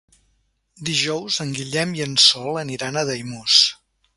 [0.87, 3.63] Dijous en Guillem i en Sol aniran a Daimús.